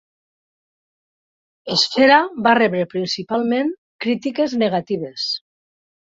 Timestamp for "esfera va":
1.75-2.53